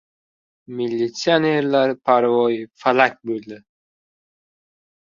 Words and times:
Militsionerlar 0.79 1.95
parvoyi 2.11 2.67
falak 2.85 3.23
bo‘ldi. 3.31 3.63